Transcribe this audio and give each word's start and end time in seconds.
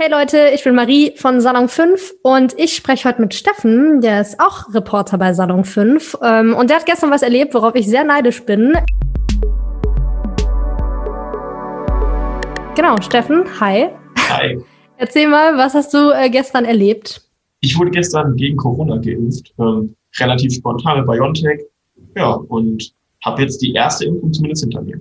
Hey 0.00 0.08
Leute, 0.08 0.50
ich 0.54 0.62
bin 0.62 0.76
Marie 0.76 1.12
von 1.16 1.40
Salon 1.40 1.66
5 1.66 2.14
und 2.22 2.56
ich 2.56 2.76
spreche 2.76 3.08
heute 3.08 3.20
mit 3.20 3.34
Steffen, 3.34 4.00
der 4.00 4.20
ist 4.20 4.38
auch 4.38 4.72
Reporter 4.72 5.18
bei 5.18 5.32
Salon 5.32 5.64
5 5.64 6.18
ähm, 6.22 6.54
und 6.54 6.70
der 6.70 6.76
hat 6.76 6.86
gestern 6.86 7.10
was 7.10 7.22
erlebt, 7.22 7.52
worauf 7.52 7.74
ich 7.74 7.88
sehr 7.88 8.04
neidisch 8.04 8.44
bin. 8.44 8.74
Genau, 12.76 13.00
Steffen, 13.00 13.42
hi. 13.58 13.88
Hi. 14.30 14.60
Erzähl 14.98 15.26
mal, 15.26 15.56
was 15.56 15.74
hast 15.74 15.92
du 15.92 16.12
äh, 16.12 16.30
gestern 16.30 16.64
erlebt? 16.64 17.28
Ich 17.58 17.76
wurde 17.76 17.90
gestern 17.90 18.36
gegen 18.36 18.56
Corona 18.56 18.98
geimpft, 18.98 19.52
ähm, 19.58 19.96
relativ 20.20 20.54
spontan 20.54 20.98
mit 20.98 21.08
BioNTech, 21.08 21.62
ja, 22.16 22.34
und 22.34 22.94
habe 23.24 23.42
jetzt 23.42 23.60
die 23.62 23.72
erste 23.72 24.04
Impfung 24.04 24.32
zumindest 24.32 24.62
hinter 24.62 24.80
mir. 24.80 25.00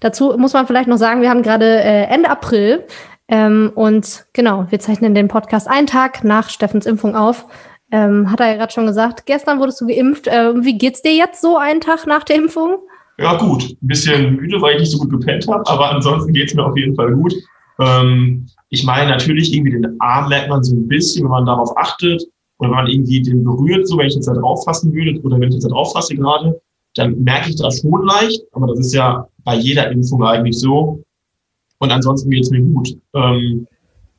Dazu 0.00 0.34
muss 0.36 0.54
man 0.54 0.66
vielleicht 0.66 0.88
noch 0.88 0.96
sagen, 0.96 1.22
wir 1.22 1.30
haben 1.30 1.42
gerade 1.42 1.66
äh, 1.66 2.06
Ende 2.06 2.30
April. 2.30 2.84
Ähm, 3.28 3.72
und 3.74 4.26
genau, 4.32 4.66
wir 4.70 4.80
zeichnen 4.80 5.14
den 5.14 5.28
Podcast 5.28 5.68
einen 5.68 5.86
Tag 5.86 6.24
nach 6.24 6.50
Steffens 6.50 6.86
Impfung 6.86 7.14
auf. 7.16 7.46
Ähm, 7.90 8.30
hat 8.30 8.40
er 8.40 8.48
ja 8.48 8.56
gerade 8.56 8.72
schon 8.72 8.86
gesagt, 8.86 9.26
gestern 9.26 9.60
wurdest 9.60 9.80
du 9.80 9.86
geimpft. 9.86 10.26
Äh, 10.26 10.62
wie 10.64 10.76
geht's 10.76 11.02
dir 11.02 11.14
jetzt 11.14 11.40
so 11.40 11.56
einen 11.56 11.80
Tag 11.80 12.06
nach 12.06 12.24
der 12.24 12.36
Impfung? 12.36 12.78
Ja, 13.18 13.36
gut. 13.36 13.62
Ein 13.70 13.86
bisschen 13.86 14.36
müde, 14.36 14.60
weil 14.60 14.74
ich 14.74 14.80
nicht 14.80 14.92
so 14.92 14.98
gut 14.98 15.10
gepennt 15.10 15.46
habe, 15.48 15.66
aber 15.68 15.90
ansonsten 15.92 16.32
geht's 16.32 16.54
mir 16.54 16.64
auf 16.64 16.76
jeden 16.76 16.96
Fall 16.96 17.12
gut. 17.14 17.34
Ähm, 17.78 18.46
ich 18.70 18.84
meine, 18.84 19.10
natürlich 19.10 19.52
irgendwie 19.52 19.72
den 19.72 19.96
Arm 20.00 20.28
merkt 20.28 20.48
man 20.48 20.62
so 20.62 20.74
ein 20.74 20.88
bisschen, 20.88 21.24
wenn 21.24 21.30
man 21.30 21.46
darauf 21.46 21.76
achtet 21.76 22.22
oder 22.58 22.70
wenn 22.70 22.76
man 22.76 22.86
irgendwie 22.88 23.22
den 23.22 23.44
berührt, 23.44 23.86
so 23.88 23.98
wenn 23.98 24.06
ich 24.06 24.14
jetzt 24.14 24.26
da 24.26 24.34
drauf 24.34 24.64
fassen 24.64 24.92
würde 24.92 25.20
oder 25.22 25.38
wenn 25.38 25.48
ich 25.48 25.54
jetzt 25.54 25.64
da 25.64 25.68
drauf 25.68 25.92
fasse 25.92 26.14
gerade, 26.14 26.60
dann 26.96 27.22
merke 27.22 27.50
ich 27.50 27.56
das 27.56 27.80
schon 27.80 28.04
leicht, 28.04 28.42
aber 28.52 28.68
das 28.68 28.80
ist 28.80 28.94
ja 28.94 29.26
bei 29.44 29.56
jeder 29.56 29.90
Impfung 29.90 30.24
eigentlich 30.24 30.58
so. 30.58 31.02
Und 31.84 31.92
ansonsten 31.92 32.30
geht 32.30 32.42
es 32.42 32.50
mir 32.50 32.62
gut. 32.62 32.96
Ähm, 33.14 33.66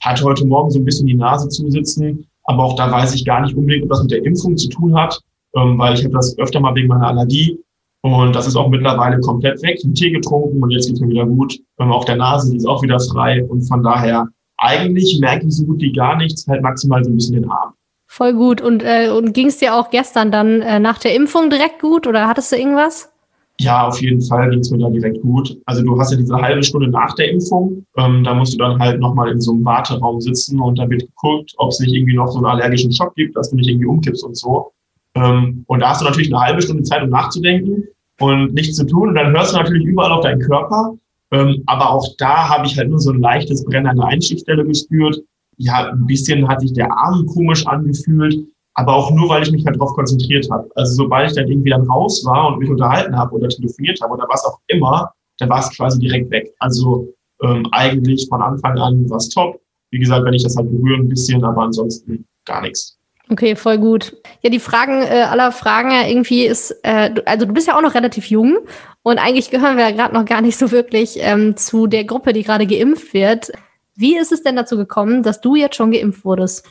hatte 0.01 0.23
heute 0.23 0.45
Morgen 0.45 0.69
so 0.69 0.79
ein 0.79 0.85
bisschen 0.85 1.07
die 1.07 1.15
Nase 1.15 1.49
zusitzen, 1.49 2.27
aber 2.43 2.63
auch 2.63 2.75
da 2.75 2.91
weiß 2.91 3.15
ich 3.15 3.25
gar 3.25 3.41
nicht 3.41 3.55
unbedingt, 3.55 3.83
ob 3.83 3.89
das 3.89 4.03
mit 4.03 4.11
der 4.11 4.23
Impfung 4.23 4.55
zu 4.55 4.69
tun 4.69 4.95
hat, 4.95 5.19
ähm, 5.55 5.79
weil 5.79 5.95
ich 5.95 6.03
habe 6.03 6.13
das 6.13 6.37
öfter 6.37 6.59
mal 6.59 6.75
wegen 6.75 6.87
meiner 6.87 7.07
Allergie 7.07 7.59
und 8.01 8.35
das 8.35 8.45
ist 8.45 8.55
auch 8.55 8.69
mittlerweile 8.69 9.19
komplett 9.19 9.63
weg. 9.63 9.79
Ich 9.83 9.99
Tee 9.99 10.11
getrunken 10.11 10.61
und 10.61 10.69
jetzt 10.69 10.87
geht 10.87 11.01
mir 11.01 11.09
wieder 11.09 11.25
gut. 11.25 11.57
Ähm, 11.79 11.91
auch 11.91 12.05
der 12.05 12.17
Nase, 12.17 12.51
die 12.51 12.57
ist 12.57 12.67
auch 12.67 12.83
wieder 12.83 12.99
frei 12.99 13.43
und 13.43 13.63
von 13.63 13.81
daher 13.81 14.27
eigentlich 14.57 15.17
merke 15.19 15.47
ich 15.47 15.55
so 15.55 15.65
gut 15.65 15.81
wie 15.81 15.91
gar 15.91 16.15
nichts, 16.15 16.45
halt 16.47 16.61
maximal 16.61 17.03
so 17.03 17.09
ein 17.09 17.15
bisschen 17.15 17.41
den 17.41 17.49
Arm. 17.49 17.73
Voll 18.05 18.33
gut. 18.33 18.61
Und, 18.61 18.83
äh, 18.83 19.09
und 19.09 19.33
ging 19.33 19.47
es 19.47 19.57
dir 19.57 19.75
auch 19.75 19.89
gestern 19.89 20.31
dann 20.31 20.61
äh, 20.61 20.79
nach 20.79 20.99
der 20.99 21.15
Impfung 21.15 21.49
direkt 21.49 21.81
gut 21.81 22.05
oder 22.05 22.27
hattest 22.27 22.51
du 22.51 22.57
irgendwas? 22.57 23.11
Ja, 23.59 23.87
auf 23.87 24.01
jeden 24.01 24.21
Fall 24.21 24.49
ging 24.49 24.59
es 24.59 24.69
mir 24.69 24.79
da 24.79 24.89
direkt 24.89 25.21
gut. 25.21 25.57
Also 25.65 25.81
du 25.81 25.97
hast 25.97 26.11
ja 26.11 26.17
diese 26.17 26.35
halbe 26.35 26.61
Stunde 26.61 26.89
nach 26.89 27.15
der 27.15 27.31
Impfung, 27.31 27.85
ähm, 27.97 28.23
da 28.23 28.33
musst 28.33 28.53
du 28.53 28.57
dann 28.57 28.79
halt 28.79 28.99
nochmal 28.99 29.31
in 29.31 29.39
so 29.39 29.53
einem 29.53 29.63
Warteraum 29.63 30.19
sitzen 30.19 30.59
und 30.59 30.77
da 30.77 30.89
wird 30.89 31.03
geguckt, 31.03 31.53
ob 31.57 31.69
es 31.69 31.79
nicht 31.79 31.93
irgendwie 31.93 32.15
noch 32.15 32.27
so 32.27 32.37
einen 32.37 32.47
allergischen 32.47 32.91
Schock 32.91 33.15
gibt, 33.15 33.35
dass 33.37 33.49
du 33.49 33.55
nicht 33.55 33.69
irgendwie 33.69 33.85
umkippst 33.87 34.25
und 34.25 34.35
so. 34.35 34.71
Ähm, 35.15 35.63
und 35.67 35.79
da 35.79 35.89
hast 35.89 36.01
du 36.01 36.05
natürlich 36.05 36.33
eine 36.33 36.43
halbe 36.43 36.61
Stunde 36.61 36.83
Zeit, 36.83 37.03
um 37.03 37.09
nachzudenken 37.09 37.85
und 38.19 38.53
nichts 38.53 38.75
zu 38.75 38.85
tun. 38.85 39.09
Und 39.09 39.15
dann 39.15 39.33
hörst 39.33 39.53
du 39.53 39.57
natürlich 39.57 39.85
überall 39.85 40.11
auf 40.11 40.21
deinen 40.21 40.41
Körper. 40.41 40.93
Ähm, 41.31 41.63
aber 41.65 41.91
auch 41.91 42.07
da 42.17 42.49
habe 42.49 42.67
ich 42.67 42.77
halt 42.77 42.89
nur 42.89 42.99
so 42.99 43.11
ein 43.11 43.21
leichtes 43.21 43.63
Brennen 43.63 43.87
an 43.87 43.97
der 43.97 44.07
Einstichstelle 44.07 44.65
gespürt. 44.65 45.21
Ja, 45.57 45.91
ein 45.91 46.05
bisschen 46.05 46.45
hat 46.47 46.59
sich 46.59 46.73
der 46.73 46.91
Arm 46.91 47.25
komisch 47.27 47.65
angefühlt 47.65 48.45
aber 48.75 48.93
auch 48.93 49.11
nur, 49.11 49.29
weil 49.29 49.43
ich 49.43 49.51
mich 49.51 49.65
halt 49.65 49.77
darauf 49.77 49.93
konzentriert 49.93 50.47
habe. 50.51 50.69
Also 50.75 50.93
sobald 50.95 51.29
ich 51.29 51.35
dann 51.35 51.47
irgendwie 51.47 51.69
dann 51.69 51.89
raus 51.89 52.23
war 52.25 52.47
und 52.47 52.59
mich 52.59 52.69
unterhalten 52.69 53.17
habe 53.17 53.33
oder 53.35 53.47
telefoniert 53.47 53.99
habe 54.01 54.13
oder 54.13 54.27
was 54.29 54.45
auch 54.45 54.59
immer, 54.67 55.11
dann 55.39 55.49
war 55.49 55.59
es 55.59 55.75
quasi 55.75 55.99
direkt 55.99 56.29
weg. 56.29 56.53
Also 56.59 57.13
ähm, 57.41 57.67
eigentlich 57.71 58.27
von 58.29 58.41
Anfang 58.41 58.77
an 58.77 59.09
war 59.09 59.17
es 59.17 59.29
top. 59.29 59.59
Wie 59.91 59.99
gesagt, 59.99 60.25
wenn 60.25 60.33
ich 60.33 60.43
das 60.43 60.57
halt 60.57 60.69
berühre 60.69 60.99
ein 60.99 61.09
bisschen, 61.09 61.43
aber 61.43 61.63
ansonsten 61.63 62.25
gar 62.45 62.61
nichts. 62.61 62.97
Okay, 63.29 63.55
voll 63.55 63.79
gut. 63.79 64.15
Ja, 64.41 64.49
die 64.49 64.59
Fragen 64.59 65.01
äh, 65.01 65.23
aller 65.23 65.51
Fragen 65.51 65.91
ja 65.91 66.07
irgendwie 66.07 66.45
ist, 66.45 66.71
äh, 66.83 67.11
also 67.25 67.45
du 67.45 67.53
bist 67.53 67.67
ja 67.67 67.75
auch 67.77 67.81
noch 67.81 67.95
relativ 67.95 68.27
jung 68.27 68.57
und 69.01 69.17
eigentlich 69.17 69.49
gehören 69.49 69.77
wir 69.77 69.89
ja 69.89 69.95
gerade 69.95 70.13
noch 70.13 70.25
gar 70.25 70.41
nicht 70.41 70.57
so 70.57 70.71
wirklich 70.71 71.17
ähm, 71.19 71.57
zu 71.57 71.87
der 71.87 72.03
Gruppe, 72.03 72.33
die 72.33 72.43
gerade 72.43 72.67
geimpft 72.67 73.13
wird. 73.13 73.51
Wie 73.95 74.17
ist 74.17 74.31
es 74.31 74.43
denn 74.43 74.55
dazu 74.55 74.77
gekommen, 74.77 75.23
dass 75.23 75.41
du 75.41 75.55
jetzt 75.55 75.75
schon 75.75 75.91
geimpft 75.91 76.25
wurdest? 76.25 76.67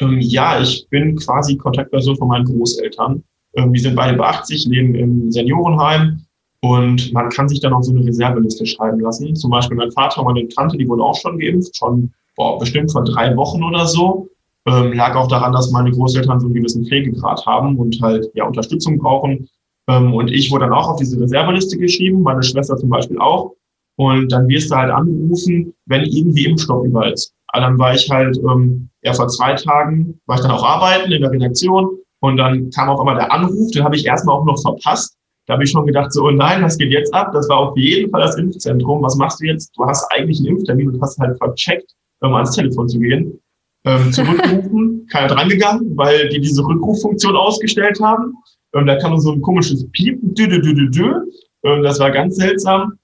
Ähm, 0.00 0.18
ja, 0.20 0.60
ich 0.60 0.86
bin 0.90 1.16
quasi 1.16 1.56
Kontaktperson 1.56 2.16
von 2.16 2.28
meinen 2.28 2.44
Großeltern. 2.44 3.22
Ähm, 3.54 3.72
die 3.72 3.80
sind 3.80 3.96
beide 3.96 4.14
über 4.14 4.28
80, 4.28 4.66
leben 4.66 4.94
im 4.94 5.32
Seniorenheim 5.32 6.26
und 6.60 7.12
man 7.12 7.28
kann 7.28 7.48
sich 7.48 7.60
dann 7.60 7.72
auch 7.72 7.82
so 7.82 7.92
eine 7.92 8.04
Reserveliste 8.04 8.66
schreiben 8.66 9.00
lassen. 9.00 9.34
Zum 9.36 9.50
Beispiel 9.50 9.76
mein 9.76 9.92
Vater 9.92 10.20
und 10.20 10.34
meine 10.34 10.48
Tante, 10.48 10.76
die 10.76 10.88
wurden 10.88 11.00
auch 11.00 11.16
schon 11.16 11.38
geimpft, 11.38 11.76
schon 11.76 12.12
boah, 12.34 12.58
bestimmt 12.58 12.90
vor 12.92 13.04
drei 13.04 13.36
Wochen 13.36 13.62
oder 13.62 13.86
so. 13.86 14.28
Ähm, 14.66 14.94
lag 14.94 15.14
auch 15.14 15.28
daran, 15.28 15.52
dass 15.52 15.70
meine 15.70 15.92
Großeltern 15.92 16.40
so 16.40 16.46
einen 16.46 16.54
gewissen 16.54 16.84
Pflegegrad 16.84 17.46
haben 17.46 17.76
und 17.76 18.00
halt 18.02 18.28
ja 18.34 18.44
Unterstützung 18.46 18.98
brauchen. 18.98 19.48
Ähm, 19.88 20.12
und 20.12 20.32
ich 20.32 20.50
wurde 20.50 20.64
dann 20.64 20.74
auch 20.74 20.88
auf 20.88 20.98
diese 20.98 21.20
Reserveliste 21.20 21.78
geschrieben, 21.78 22.22
meine 22.22 22.42
Schwester 22.42 22.76
zum 22.76 22.88
Beispiel 22.88 23.18
auch. 23.18 23.52
Und 23.94 24.32
dann 24.32 24.48
wirst 24.48 24.70
du 24.70 24.74
halt 24.74 24.90
angerufen, 24.90 25.72
wenn 25.86 26.04
irgendwie 26.04 26.46
Impfstoff 26.46 26.84
über 26.84 27.12
ist. 27.12 27.35
Dann 27.52 27.78
war 27.78 27.94
ich 27.94 28.10
halt 28.10 28.36
ähm, 28.38 28.90
ja 29.02 29.12
vor 29.12 29.28
zwei 29.28 29.54
Tagen, 29.54 30.20
war 30.26 30.36
ich 30.36 30.42
dann 30.42 30.50
auch 30.50 30.64
arbeiten 30.64 31.10
in 31.10 31.22
der 31.22 31.30
Redaktion 31.30 31.98
und 32.20 32.36
dann 32.36 32.70
kam 32.70 32.88
auf 32.88 33.00
einmal 33.00 33.16
der 33.16 33.32
Anruf, 33.32 33.70
den 33.72 33.84
habe 33.84 33.96
ich 33.96 34.06
erstmal 34.06 34.36
auch 34.36 34.44
noch 34.44 34.60
verpasst. 34.60 35.16
Da 35.46 35.54
habe 35.54 35.64
ich 35.64 35.70
schon 35.70 35.86
gedacht, 35.86 36.12
so, 36.12 36.24
oh 36.24 36.30
nein, 36.30 36.62
was 36.62 36.76
geht 36.76 36.92
jetzt 36.92 37.14
ab? 37.14 37.30
Das 37.32 37.48
war 37.48 37.58
auf 37.58 37.76
jeden 37.76 38.10
Fall 38.10 38.22
das 38.22 38.36
Impfzentrum. 38.36 39.02
Was 39.02 39.14
machst 39.16 39.40
du 39.40 39.46
jetzt? 39.46 39.70
Du 39.76 39.84
hast 39.84 40.04
eigentlich 40.10 40.38
einen 40.38 40.56
Impftermin 40.56 40.88
und 40.88 41.00
hast 41.00 41.18
halt 41.18 41.38
vercheckt, 41.38 41.92
um 42.20 42.34
ans 42.34 42.50
Telefon 42.50 42.88
zu 42.88 42.98
gehen. 42.98 43.40
Ähm, 43.84 44.12
zurückrufen, 44.12 45.06
keiner 45.12 45.28
drangegangen, 45.28 45.96
weil 45.96 46.28
die 46.30 46.40
diese 46.40 46.64
Rückruffunktion 46.64 47.36
ausgestellt 47.36 48.00
haben. 48.02 48.34
Ähm, 48.74 48.86
da 48.86 48.96
kam 48.96 49.16
so 49.20 49.30
ein 49.30 49.40
komisches 49.40 49.88
Piep, 49.92 50.18
dü, 50.20 50.48
dü, 50.48 50.60
dü, 50.60 50.74
dü, 50.74 50.90
dü. 50.90 51.14
Ähm, 51.62 51.82
das 51.84 52.00
war 52.00 52.10
ganz 52.10 52.34
seltsam. 52.34 52.98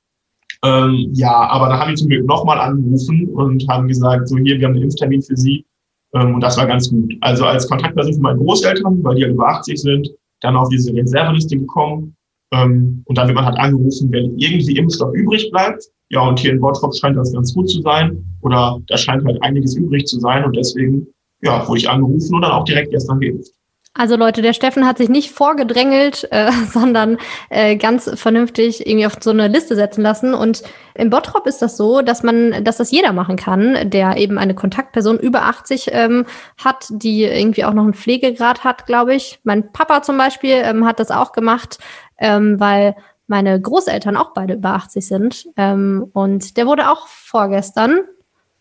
Ähm, 0.65 1.11
ja, 1.13 1.33
aber 1.33 1.69
da 1.69 1.81
haben 1.81 1.91
die 1.91 1.97
zum 1.97 2.09
Glück 2.09 2.27
nochmal 2.27 2.59
angerufen 2.59 3.29
und 3.35 3.67
haben 3.69 3.89
gesagt, 3.89 4.29
so 4.29 4.37
hier, 4.39 4.59
wir 4.59 4.67
haben 4.67 4.75
einen 4.75 4.85
Impftermin 4.85 5.23
für 5.23 5.37
Sie. 5.37 5.67
Ähm, 6.15 6.35
und 6.35 6.41
das 6.41 6.57
war 6.57 6.67
ganz 6.67 6.89
gut. 6.91 7.15
Also 7.21 7.45
als 7.45 7.69
Kontaktperson 7.69 8.15
von 8.15 8.23
meinen 8.23 8.39
Großeltern, 8.39 9.03
weil 9.03 9.17
die 9.17 9.23
ja 9.23 9.29
über 9.29 9.49
80 9.49 9.81
sind, 9.81 10.11
dann 10.41 10.57
auf 10.57 10.69
diese 10.69 10.95
Reserveliste 10.95 11.59
gekommen. 11.59 12.15
Ähm, 12.53 13.03
und 13.07 13.19
dann 13.19 13.27
wird 13.27 13.37
man 13.37 13.47
halt 13.47 13.59
angerufen, 13.59 14.13
wenn 14.13 14.39
irgendwie 14.39 14.77
Impfstoff 14.77 15.15
übrig 15.15 15.51
bleibt. 15.51 15.85
Ja, 16.11 16.21
und 16.29 16.39
hier 16.39 16.53
in 16.53 16.61
Bottrop 16.61 16.95
scheint 16.95 17.17
das 17.17 17.33
ganz 17.33 17.55
gut 17.55 17.69
zu 17.69 17.81
sein. 17.81 18.23
Oder 18.43 18.79
da 18.87 18.97
scheint 18.97 19.25
halt 19.25 19.43
einiges 19.43 19.75
übrig 19.75 20.07
zu 20.07 20.21
sein. 20.21 20.45
Und 20.45 20.55
deswegen, 20.55 21.07
ja, 21.43 21.67
wurde 21.67 21.79
ich 21.79 21.89
angerufen 21.89 22.35
und 22.35 22.43
dann 22.43 22.53
auch 22.53 22.65
direkt 22.65 22.91
gestern 22.91 23.19
geimpft. 23.19 23.53
Also 23.95 24.17
Leute, 24.17 24.41
der 24.41 24.55
Steffen 24.55 24.87
hat 24.87 24.97
sich 24.97 25.11
nicht 25.11 25.33
vorgedrängelt, 25.33 26.27
äh, 26.31 26.51
sondern 26.73 27.19
äh, 27.51 27.77
ganz 27.77 28.11
vernünftig 28.19 28.87
irgendwie 28.87 29.07
auf 29.07 29.17
so 29.21 29.31
eine 29.31 29.49
Liste 29.49 29.75
setzen 29.75 30.01
lassen. 30.01 30.33
Und 30.33 30.63
im 30.95 31.11
Bottrop 31.11 31.47
ist 31.47 31.61
das 31.61 31.77
so, 31.77 32.01
dass 32.01 32.23
man, 32.23 32.65
dass 32.65 32.79
das 32.79 32.91
jeder 32.91 33.13
machen 33.13 33.37
kann, 33.37 33.91
der 33.91 34.17
eben 34.17 34.39
eine 34.39 34.55
Kontaktperson 34.55 35.19
über 35.19 35.43
80 35.43 35.91
ähm, 35.93 36.25
hat, 36.57 36.87
die 36.89 37.25
irgendwie 37.25 37.65
auch 37.65 37.75
noch 37.75 37.85
einen 37.85 37.95
Pflegegrad 37.95 38.65
hat, 38.65 38.87
glaube 38.87 39.15
ich. 39.15 39.41
Mein 39.45 39.73
Papa 39.73 40.03
zum 40.03 40.17
Beispiel 40.17 40.63
ähm, 40.65 40.87
hat 40.87 40.99
das 40.99 41.11
auch 41.11 41.33
gemacht, 41.33 41.79
ähm, 42.19 42.59
weil 42.59 42.97
meine 43.27 43.61
Großeltern 43.61 44.17
auch 44.17 44.33
beide 44.33 44.55
über 44.55 44.71
80 44.71 45.07
sind. 45.07 45.49
Ähm, 45.57 46.09
und 46.15 46.57
der 46.57 46.67
wurde 46.67 46.91
auch 46.91 47.07
vorgestern 47.09 48.01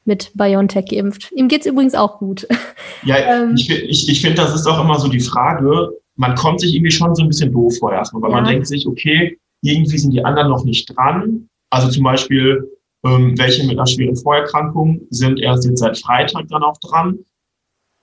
mit 0.06 0.31
BioNTech 0.35 0.85
geimpft. 0.85 1.31
Ihm 1.35 1.47
geht's 1.47 1.66
übrigens 1.66 1.95
auch 1.95 2.19
gut. 2.19 2.47
Ja, 3.03 3.16
ähm, 3.16 3.56
ich, 3.56 3.67
ich, 3.67 4.09
ich 4.09 4.22
finde, 4.22 4.38
das 4.38 4.53
ist 4.53 4.67
auch 4.67 4.79
immer 4.79 5.00
so 5.00 5.07
die 5.07 5.19
Frage, 5.19 5.89
man 6.17 6.35
kommt 6.35 6.62
sich 6.62 6.75
irgendwie 6.75 6.91
schon 6.91 7.16
so 7.16 7.23
ein 7.23 7.29
bisschen 7.29 7.51
doof 7.51 7.75
vor 7.79 7.91
erstmal, 7.91 8.22
weil 8.22 8.29
ja. 8.29 8.35
man 8.35 8.45
denkt 8.45 8.67
sich, 8.67 8.85
okay, 8.85 9.39
irgendwie 9.63 9.97
sind 9.97 10.12
die 10.12 10.23
anderen 10.23 10.50
noch 10.50 10.63
nicht 10.63 10.95
dran. 10.95 11.50
Also 11.72 11.89
zum 11.89 12.03
Beispiel, 12.03 12.69
ähm, 13.03 13.35
welche 13.39 13.66
mit 13.66 13.78
einer 13.78 13.88
schweren 13.88 14.16
Vorerkrankung 14.16 15.01
sind 15.09 15.39
erst 15.39 15.66
jetzt 15.66 15.79
seit 15.79 15.97
Freitag 15.97 16.47
dann 16.50 16.62
auch 16.62 16.78
dran. 16.78 17.18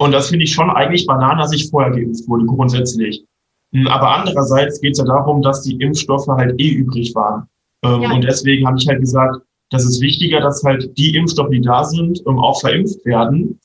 Und 0.00 0.12
das 0.12 0.30
finde 0.30 0.44
ich 0.44 0.52
schon 0.52 0.70
eigentlich 0.70 1.06
banal, 1.06 1.36
dass 1.36 1.52
ich 1.52 1.70
vorher 1.70 1.92
geimpft 1.92 2.26
wurde, 2.28 2.46
grundsätzlich. 2.46 3.24
Hm, 3.72 3.86
aber 3.86 4.16
andererseits 4.16 4.80
geht 4.80 4.92
es 4.92 4.98
ja 4.98 5.04
darum, 5.04 5.42
dass 5.42 5.62
die 5.62 5.76
Impfstoffe 5.76 6.28
halt 6.28 6.60
eh 6.60 6.70
übrig 6.70 7.14
waren. 7.14 7.48
Ähm, 7.84 8.02
ja. 8.02 8.12
Und 8.12 8.24
deswegen 8.24 8.66
habe 8.66 8.78
ich 8.78 8.88
halt 8.88 9.00
gesagt, 9.00 9.42
das 9.70 9.84
ist 9.84 10.00
wichtiger, 10.00 10.40
dass 10.40 10.62
halt 10.64 10.96
die 10.96 11.14
Impfstoffe, 11.14 11.50
die 11.50 11.60
da 11.60 11.84
sind, 11.84 12.22
ähm, 12.26 12.38
auch 12.38 12.60
verimpft 12.60 13.04
werden 13.04 13.58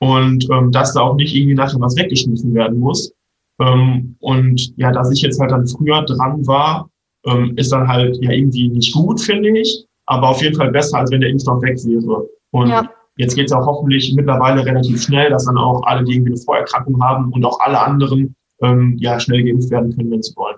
und 0.00 0.48
ähm, 0.50 0.72
dass 0.72 0.94
da 0.94 1.02
auch 1.02 1.16
nicht 1.16 1.34
irgendwie 1.34 1.54
nachher 1.54 1.80
was 1.80 1.96
weggeschmissen 1.96 2.54
werden 2.54 2.78
muss. 2.78 3.12
Ähm, 3.60 4.16
und 4.20 4.76
ja, 4.76 4.92
dass 4.92 5.10
ich 5.12 5.22
jetzt 5.22 5.40
halt 5.40 5.50
dann 5.50 5.66
früher 5.66 6.02
dran 6.02 6.46
war, 6.46 6.88
ähm, 7.26 7.54
ist 7.56 7.72
dann 7.72 7.88
halt 7.88 8.16
ja 8.22 8.30
irgendwie 8.30 8.68
nicht 8.68 8.94
gut, 8.94 9.20
finde 9.20 9.58
ich, 9.58 9.84
aber 10.06 10.30
auf 10.30 10.42
jeden 10.42 10.56
Fall 10.56 10.70
besser, 10.70 10.98
als 10.98 11.10
wenn 11.10 11.20
der 11.20 11.30
Impfstoff 11.30 11.62
weg 11.62 11.76
wäre. 11.84 12.26
Und 12.52 12.68
ja. 12.68 12.88
jetzt 13.16 13.34
geht 13.34 13.46
es 13.46 13.52
auch 13.52 13.66
hoffentlich 13.66 14.14
mittlerweile 14.14 14.64
relativ 14.64 15.02
schnell, 15.02 15.30
dass 15.30 15.44
dann 15.44 15.58
auch 15.58 15.82
alle, 15.84 16.04
die 16.04 16.14
irgendwie 16.14 16.32
eine 16.32 16.40
Vorerkrankung 16.40 17.02
haben 17.02 17.32
und 17.32 17.44
auch 17.44 17.58
alle 17.60 17.80
anderen 17.80 18.34
ähm, 18.62 18.96
ja 18.98 19.18
schnell 19.20 19.42
geimpft 19.42 19.70
werden 19.70 19.94
können, 19.94 20.10
wenn 20.10 20.22
sie 20.22 20.34
wollen. 20.36 20.57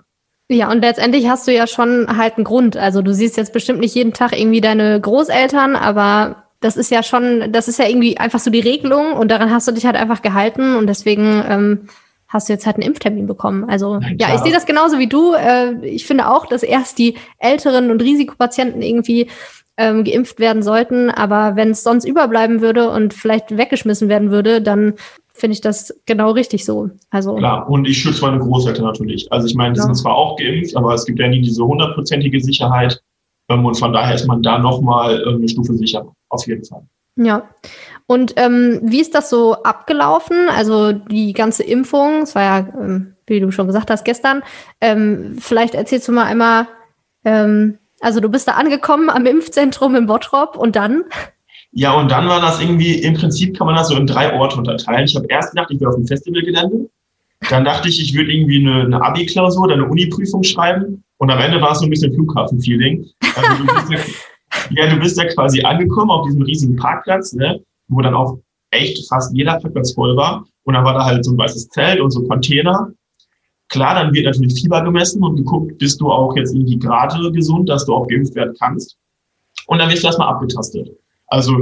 Ja, 0.53 0.69
und 0.69 0.81
letztendlich 0.81 1.29
hast 1.29 1.47
du 1.47 1.53
ja 1.53 1.65
schon 1.65 2.17
halt 2.17 2.35
einen 2.35 2.43
Grund. 2.43 2.75
Also 2.75 3.01
du 3.01 3.13
siehst 3.13 3.37
jetzt 3.37 3.53
bestimmt 3.53 3.79
nicht 3.79 3.95
jeden 3.95 4.13
Tag 4.13 4.37
irgendwie 4.37 4.61
deine 4.61 4.99
Großeltern, 4.99 5.75
aber 5.75 6.43
das 6.59 6.77
ist 6.77 6.91
ja 6.91 7.03
schon, 7.03 7.51
das 7.51 7.67
ist 7.67 7.79
ja 7.79 7.87
irgendwie 7.87 8.17
einfach 8.17 8.39
so 8.39 8.51
die 8.51 8.59
Regelung 8.59 9.13
und 9.13 9.31
daran 9.31 9.51
hast 9.51 9.67
du 9.67 9.71
dich 9.71 9.85
halt 9.85 9.95
einfach 9.95 10.21
gehalten 10.21 10.75
und 10.75 10.87
deswegen 10.87 11.43
ähm, 11.47 11.87
hast 12.27 12.49
du 12.49 12.53
jetzt 12.53 12.65
halt 12.65 12.77
einen 12.77 12.85
Impftermin 12.85 13.27
bekommen. 13.27 13.65
Also 13.69 13.97
Nein, 13.97 14.17
ja, 14.19 14.33
ich 14.35 14.41
sehe 14.41 14.53
das 14.53 14.65
genauso 14.65 14.99
wie 14.99 15.07
du. 15.07 15.33
Äh, 15.33 15.85
ich 15.85 16.05
finde 16.05 16.29
auch, 16.29 16.45
dass 16.45 16.63
erst 16.63 16.97
die 16.97 17.15
älteren 17.39 17.91
und 17.91 18.01
Risikopatienten 18.01 18.81
irgendwie 18.81 19.29
ähm, 19.77 20.03
geimpft 20.03 20.39
werden 20.39 20.63
sollten. 20.63 21.09
Aber 21.09 21.55
wenn 21.55 21.71
es 21.71 21.83
sonst 21.83 22.05
überbleiben 22.05 22.61
würde 22.61 22.89
und 22.89 23.13
vielleicht 23.13 23.57
weggeschmissen 23.57 24.07
werden 24.09 24.31
würde, 24.31 24.61
dann 24.61 24.93
finde 25.41 25.55
ich 25.55 25.61
das 25.61 25.93
genau 26.05 26.31
richtig 26.31 26.63
so. 26.63 26.91
Also 27.09 27.35
klar. 27.35 27.67
Und 27.67 27.87
ich 27.87 27.97
schütze 27.97 28.21
meine 28.21 28.39
Großeltern 28.39 28.85
natürlich. 28.85 29.29
Also 29.31 29.47
ich 29.47 29.55
meine, 29.55 29.73
die 29.73 29.79
ja. 29.79 29.85
sind 29.85 29.95
zwar 29.95 30.15
auch 30.15 30.37
geimpft, 30.37 30.77
aber 30.77 30.93
es 30.93 31.03
gibt 31.03 31.19
ja 31.19 31.27
nie 31.27 31.41
diese 31.41 31.65
hundertprozentige 31.65 32.39
Sicherheit. 32.39 33.01
Ähm, 33.49 33.65
und 33.65 33.73
von 33.73 33.91
daher 33.91 34.13
ist 34.13 34.27
man 34.27 34.43
da 34.43 34.59
nochmal 34.59 35.27
eine 35.27 35.49
Stufe 35.49 35.73
sicher. 35.73 36.05
Auf 36.29 36.45
jeden 36.45 36.63
Fall. 36.63 36.83
Ja. 37.17 37.49
Und 38.05 38.33
ähm, 38.37 38.81
wie 38.83 39.01
ist 39.01 39.15
das 39.15 39.29
so 39.31 39.53
abgelaufen? 39.63 40.47
Also 40.55 40.91
die 40.91 41.33
ganze 41.33 41.63
Impfung, 41.63 42.21
es 42.21 42.35
war 42.35 42.43
ja, 42.43 42.59
ähm, 42.79 43.15
wie 43.25 43.39
du 43.39 43.51
schon 43.51 43.67
gesagt 43.67 43.89
hast, 43.89 44.05
gestern. 44.05 44.43
Ähm, 44.79 45.37
vielleicht 45.39 45.73
erzählst 45.73 46.07
du 46.07 46.11
mal 46.11 46.25
einmal, 46.25 46.67
ähm, 47.25 47.79
also 47.99 48.19
du 48.19 48.29
bist 48.29 48.47
da 48.47 48.53
angekommen 48.53 49.09
am 49.09 49.25
Impfzentrum 49.25 49.95
in 49.95 50.05
Bottrop 50.05 50.55
und 50.55 50.75
dann? 50.75 51.05
Ja, 51.73 51.93
und 51.93 52.11
dann 52.11 52.27
war 52.27 52.41
das 52.41 52.61
irgendwie, 52.61 52.95
im 52.95 53.13
Prinzip 53.13 53.57
kann 53.57 53.67
man 53.67 53.75
das 53.75 53.87
so 53.87 53.95
in 53.95 54.05
drei 54.05 54.33
Orte 54.37 54.57
unterteilen. 54.57 55.05
Ich 55.05 55.15
habe 55.15 55.27
erst 55.29 55.51
gedacht, 55.51 55.71
ich 55.71 55.79
wäre 55.79 55.89
auf 55.89 55.95
dem 55.95 56.05
Festivalgelände. 56.05 56.89
Dann 57.49 57.65
dachte 57.65 57.87
ich, 57.87 57.99
ich 58.01 58.13
würde 58.13 58.31
irgendwie 58.31 58.59
eine, 58.59 58.83
eine 58.83 59.01
Abi-Klausur 59.01 59.63
oder 59.63 59.73
eine 59.75 59.87
Uni-Prüfung 59.87 60.43
schreiben. 60.43 61.03
Und 61.17 61.31
am 61.31 61.39
Ende 61.39 61.61
war 61.61 61.71
es 61.71 61.79
so 61.79 61.85
ein 61.85 61.89
bisschen 61.89 62.13
Flughafen-Feeling. 62.13 63.05
Also 63.35 63.63
du 63.63 63.73
bist 63.73 63.91
ja, 63.91 63.99
ja, 64.85 64.93
du 64.93 64.99
bist 64.99 65.17
ja 65.17 65.25
quasi 65.25 65.61
angekommen 65.61 66.11
auf 66.11 66.25
diesem 66.25 66.41
riesigen 66.41 66.75
Parkplatz, 66.75 67.33
ne, 67.33 67.61
wo 67.87 68.01
dann 68.01 68.13
auch 68.13 68.37
echt 68.71 69.07
fast 69.07 69.33
jeder 69.35 69.59
Parkplatz 69.59 69.93
voll 69.93 70.15
war. 70.15 70.45
Und 70.63 70.73
dann 70.73 70.83
war 70.83 70.93
da 70.93 71.05
halt 71.05 71.23
so 71.23 71.31
ein 71.31 71.37
weißes 71.37 71.69
Zelt 71.69 71.99
und 71.99 72.11
so 72.11 72.23
Container. 72.27 72.91
Klar, 73.69 73.95
dann 73.95 74.13
wird 74.13 74.25
natürlich 74.25 74.59
Fieber 74.59 74.83
gemessen 74.83 75.23
und 75.23 75.37
geguckt, 75.37 75.77
bist 75.77 76.01
du 76.01 76.11
auch 76.11 76.35
jetzt 76.35 76.53
irgendwie 76.53 76.77
gerade 76.77 77.31
gesund, 77.31 77.69
dass 77.69 77.85
du 77.85 77.95
auch 77.95 78.07
geimpft 78.07 78.35
werden 78.35 78.53
kannst. 78.59 78.97
Und 79.67 79.79
dann 79.79 79.89
wirst 79.89 80.03
du 80.03 80.07
erstmal 80.07 80.27
abgetastet. 80.27 80.89
Also, 81.31 81.53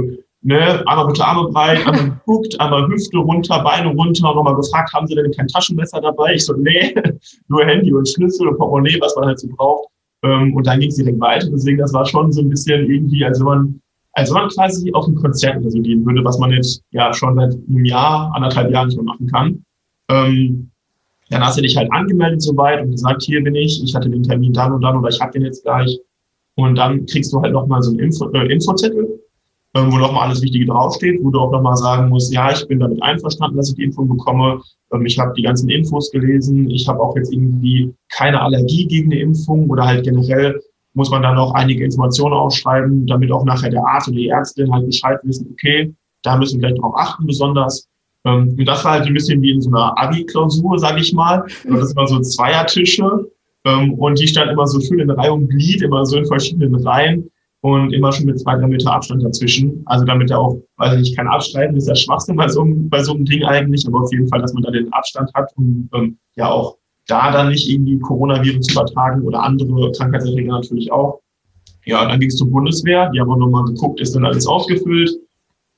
ne, 0.42 0.82
einmal 0.86 1.06
bitte 1.06 1.24
Arme 1.24 1.48
breit, 1.48 1.86
einmal 1.86 2.10
geguckt, 2.26 2.60
einmal 2.60 2.88
Hüfte 2.88 3.18
runter, 3.18 3.62
Beine 3.62 3.90
runter, 3.90 4.34
nochmal 4.34 4.56
gefragt, 4.56 4.92
haben 4.92 5.06
sie 5.06 5.14
denn 5.14 5.30
kein 5.32 5.46
Taschenmesser 5.46 6.00
dabei? 6.00 6.34
Ich 6.34 6.44
so, 6.44 6.54
nee, 6.54 6.94
nur 7.48 7.64
Handy 7.64 7.92
und 7.92 8.08
Schlüssel 8.08 8.48
und 8.48 8.58
Portemonnaie, 8.58 9.00
was 9.00 9.14
man 9.16 9.26
halt 9.26 9.38
so 9.38 9.48
braucht. 9.56 9.88
Ähm, 10.22 10.54
und 10.54 10.66
dann 10.66 10.80
ging 10.80 10.90
es 10.90 10.96
direkt 10.96 11.20
weiter. 11.20 11.48
Deswegen, 11.50 11.78
das 11.78 11.94
war 11.94 12.04
schon 12.04 12.32
so 12.32 12.42
ein 12.42 12.48
bisschen 12.48 12.90
irgendwie, 12.90 13.24
als 13.24 13.38
wenn 13.38 13.46
man, 13.46 13.80
als 14.14 14.30
wenn 14.30 14.42
man 14.42 14.50
quasi 14.50 14.92
auf 14.92 15.06
ein 15.06 15.14
Konzert 15.14 15.58
oder 15.58 15.70
so 15.70 15.80
gehen 15.80 16.04
würde, 16.04 16.24
was 16.24 16.38
man 16.38 16.50
jetzt 16.50 16.82
ja 16.90 17.14
schon 17.14 17.36
seit 17.36 17.54
einem 17.54 17.84
Jahr, 17.84 18.32
anderthalb 18.34 18.72
Jahren 18.72 18.88
nicht 18.88 18.96
mehr 18.96 19.04
machen 19.04 19.26
kann. 19.28 19.64
Ähm, 20.10 20.70
dann 21.30 21.44
hast 21.44 21.58
du 21.58 21.62
dich 21.62 21.76
halt 21.76 21.90
angemeldet 21.92 22.42
soweit 22.42 22.82
und 22.82 22.90
gesagt, 22.90 23.22
hier 23.22 23.42
bin 23.42 23.54
ich, 23.54 23.80
ich 23.84 23.94
hatte 23.94 24.10
den 24.10 24.24
Termin 24.24 24.52
dann 24.52 24.72
und 24.72 24.82
dann 24.82 24.96
oder 24.96 25.08
ich 25.08 25.20
habe 25.20 25.30
den 25.32 25.44
jetzt 25.44 25.62
gleich. 25.62 25.96
Und 26.56 26.74
dann 26.74 27.06
kriegst 27.06 27.32
du 27.32 27.40
halt 27.40 27.52
nochmal 27.52 27.80
so 27.82 27.92
einen 27.92 28.00
Info, 28.00 28.28
äh, 28.32 28.52
Infozettel, 28.52 29.19
äh, 29.74 29.80
wo 29.80 29.98
nochmal 29.98 30.28
alles 30.28 30.42
Wichtige 30.42 30.66
draufsteht, 30.66 31.20
wo 31.22 31.30
du 31.30 31.38
auch 31.38 31.52
nochmal 31.52 31.76
sagen 31.76 32.08
musst, 32.08 32.32
ja, 32.32 32.52
ich 32.52 32.66
bin 32.66 32.80
damit 32.80 33.02
einverstanden, 33.02 33.56
dass 33.56 33.70
ich 33.70 33.76
die 33.76 33.84
Impfung 33.84 34.08
bekomme. 34.08 34.60
Ähm, 34.92 35.06
ich 35.06 35.18
habe 35.18 35.32
die 35.36 35.42
ganzen 35.42 35.68
Infos 35.68 36.10
gelesen. 36.10 36.68
Ich 36.70 36.88
habe 36.88 37.00
auch 37.00 37.16
jetzt 37.16 37.32
irgendwie 37.32 37.94
keine 38.08 38.40
Allergie 38.40 38.86
gegen 38.86 39.12
eine 39.12 39.20
Impfung 39.20 39.70
oder 39.70 39.86
halt 39.86 40.04
generell 40.04 40.60
muss 40.94 41.10
man 41.10 41.22
dann 41.22 41.36
noch 41.36 41.54
einige 41.54 41.84
Informationen 41.84 42.34
ausschreiben, 42.34 43.06
damit 43.06 43.30
auch 43.30 43.44
nachher 43.44 43.70
der 43.70 43.86
Arzt 43.86 44.08
oder 44.08 44.16
die 44.16 44.28
Ärztin 44.28 44.72
halt 44.72 44.86
Bescheid 44.86 45.20
wissen, 45.22 45.48
okay, 45.52 45.94
da 46.22 46.36
müssen 46.36 46.60
wir 46.60 46.68
vielleicht 46.68 46.82
drauf 46.82 46.94
achten 46.96 47.26
besonders. 47.26 47.88
Ähm, 48.24 48.56
und 48.58 48.66
das 48.66 48.84
war 48.84 48.92
halt 48.92 49.06
ein 49.06 49.14
bisschen 49.14 49.40
wie 49.40 49.52
in 49.52 49.62
so 49.62 49.70
einer 49.70 49.96
Abi-Klausur, 49.96 50.78
sage 50.78 51.00
ich 51.00 51.12
mal. 51.12 51.44
Das 51.64 51.94
war 51.94 52.08
so 52.08 52.18
Zweiertische 52.20 53.30
ähm, 53.64 53.94
und 53.94 54.18
die 54.18 54.26
standen 54.26 54.54
immer 54.54 54.66
so 54.66 54.80
schön 54.80 54.98
in 54.98 55.10
Reihe 55.10 55.32
und 55.32 55.48
Glied, 55.48 55.82
immer 55.82 56.04
so 56.04 56.16
in 56.16 56.26
verschiedenen 56.26 56.74
Reihen 56.74 57.30
und 57.62 57.92
immer 57.92 58.12
schon 58.12 58.26
mit 58.26 58.40
zwei, 58.40 58.56
drei 58.56 58.66
Meter 58.66 58.92
Abstand 58.92 59.22
dazwischen. 59.22 59.82
Also 59.86 60.04
damit 60.04 60.30
er 60.30 60.38
auch, 60.38 60.60
weiß 60.76 60.94
ich 60.94 61.00
nicht, 61.00 61.16
kein 61.16 61.28
Abstreiten 61.28 61.76
ist 61.76 61.88
ja 61.88 61.94
Schwachsinn 61.94 62.36
bei 62.36 62.48
so, 62.48 62.62
einem, 62.62 62.88
bei 62.88 63.02
so 63.02 63.12
einem 63.12 63.24
Ding 63.24 63.44
eigentlich, 63.44 63.86
aber 63.86 64.00
auf 64.00 64.12
jeden 64.12 64.28
Fall, 64.28 64.40
dass 64.40 64.54
man 64.54 64.62
da 64.62 64.70
den 64.70 64.92
Abstand 64.92 65.30
hat 65.34 65.52
und 65.56 65.88
ähm, 65.94 66.18
ja 66.36 66.50
auch 66.50 66.76
da 67.06 67.32
dann 67.32 67.48
nicht 67.48 67.68
irgendwie 67.68 67.98
Coronavirus 67.98 68.70
übertragen 68.70 69.22
oder 69.22 69.42
andere 69.42 69.90
Krankheitserreger 69.92 70.52
natürlich 70.52 70.90
auch. 70.92 71.20
Ja, 71.84 72.06
dann 72.06 72.20
ging 72.20 72.28
es 72.28 72.36
zur 72.36 72.50
Bundeswehr, 72.50 73.10
die 73.10 73.20
haben 73.20 73.38
nochmal 73.38 73.64
geguckt, 73.64 74.00
ist 74.00 74.14
dann 74.14 74.24
alles 74.24 74.46
ausgefüllt. 74.46 75.10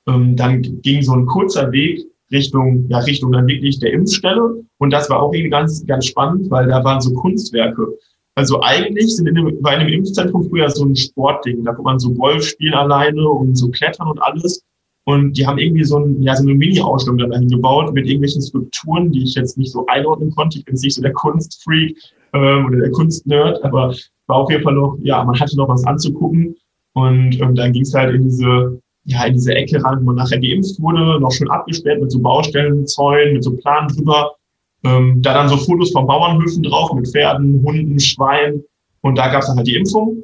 Ähm, 0.09 0.37
dann 0.37 0.63
ging 0.83 1.03
so 1.03 1.13
ein 1.13 1.27
kurzer 1.27 1.71
Weg 1.73 2.05
Richtung, 2.33 2.87
ja, 2.89 2.99
Richtung 2.99 3.33
dann 3.33 3.47
wirklich 3.47 3.79
der 3.79 3.93
Impfstelle. 3.93 4.65
Und 4.79 4.91
das 4.91 5.09
war 5.11 5.23
auch 5.23 5.33
irgendwie 5.33 5.51
ganz, 5.51 5.85
ganz 5.87 6.07
spannend, 6.07 6.51
weil 6.51 6.67
da 6.67 6.83
waren 6.83 7.01
so 7.01 7.13
Kunstwerke. 7.13 7.87
Also 8.35 8.63
eigentlich 8.63 9.15
sind 9.15 9.27
in 9.29 9.35
dem, 9.35 9.61
bei 9.61 9.71
einem 9.71 9.89
Impfzentrum 9.89 10.49
früher 10.49 10.71
so 10.71 10.85
ein 10.85 10.97
Sportding, 10.97 11.65
da 11.65 11.77
wo 11.77 11.83
man 11.83 11.99
so 11.99 12.13
Golf 12.15 12.45
spielen 12.45 12.75
alleine 12.75 13.29
und 13.29 13.57
so 13.57 13.69
klettern 13.71 14.09
und 14.09 14.23
alles. 14.23 14.63
Und 15.05 15.37
die 15.37 15.47
haben 15.47 15.59
irgendwie 15.59 15.85
so, 15.85 15.99
ein, 15.99 16.23
ja, 16.23 16.35
so 16.37 16.45
eine 16.45 16.55
Mini-Ausstellung 16.55 17.19
da 17.19 17.27
dahin 17.27 17.49
gebaut 17.49 17.93
mit 17.93 18.07
irgendwelchen 18.07 18.41
Skulpturen, 18.41 19.11
die 19.11 19.25
ich 19.25 19.35
jetzt 19.35 19.59
nicht 19.59 19.73
so 19.73 19.85
einordnen 19.87 20.31
konnte. 20.35 20.59
Ich 20.59 20.65
bin 20.65 20.75
jetzt 20.75 20.85
nicht 20.85 20.95
so 20.95 21.03
der 21.03 21.13
Kunstfreak 21.13 21.97
ähm, 22.33 22.67
oder 22.67 22.79
der 22.79 22.91
Kunstnerd, 22.93 23.63
aber 23.65 23.95
war 24.29 24.37
auf 24.37 24.51
jeden 24.51 24.63
Fall 24.63 24.75
noch, 24.75 24.97
ja, 25.03 25.25
man 25.25 25.39
hatte 25.39 25.57
noch 25.57 25.69
was 25.69 25.85
anzugucken. 25.85 26.57
Und 26.95 27.41
ähm, 27.41 27.55
dann 27.55 27.73
ging 27.73 27.83
es 27.83 27.95
halt 27.95 28.15
in 28.15 28.23
diese 28.23 28.81
ja, 29.05 29.25
in 29.25 29.35
diese 29.35 29.55
Ecke 29.55 29.83
rein, 29.83 29.99
wo 30.01 30.05
man 30.05 30.17
nachher 30.17 30.39
geimpft 30.39 30.81
wurde, 30.81 31.21
noch 31.21 31.33
schön 31.33 31.51
abgesperrt 31.51 32.01
mit 32.01 32.13
so 32.13 32.21
Baustellenzäunen, 32.21 33.35
mit 33.35 33.45
so 33.45 33.57
Planen 33.57 33.89
drüber. 33.89 34.37
Ähm, 34.85 35.23
da 35.23 35.35
dann 35.35 35.49
so 35.49 35.57
Fotos 35.57 35.93
von 35.93 36.07
Bauernhöfen 36.07 36.63
drauf 36.63 36.93
mit 36.93 37.09
Pferden, 37.09 37.63
Hunden, 37.65 37.99
Schweinen. 38.01 38.65
Und 39.03 39.17
da 39.17 39.29
gab 39.29 39.43
es 39.43 39.49
dann 39.49 39.57
halt 39.57 39.67
die 39.67 39.77
Impfung. 39.77 40.23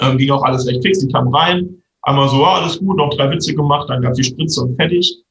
Ähm, 0.00 0.18
ging 0.18 0.30
auch 0.30 0.42
alles 0.42 0.66
recht 0.66 0.82
fix, 0.82 1.00
die 1.00 1.12
kam 1.12 1.28
rein. 1.28 1.82
Einmal 2.02 2.28
so, 2.28 2.44
ah, 2.44 2.60
alles 2.60 2.78
gut, 2.78 2.96
noch 2.96 3.10
drei 3.10 3.30
Witze 3.30 3.54
gemacht, 3.54 3.88
dann 3.88 4.02
gab 4.02 4.14
die 4.14 4.24
Spritze 4.24 4.62
und 4.62 4.76
fertig. 4.76 5.22